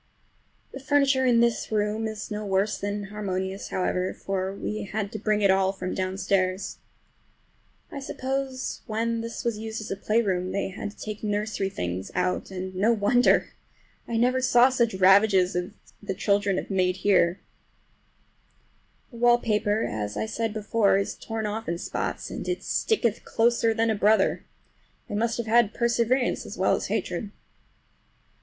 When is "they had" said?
10.53-10.89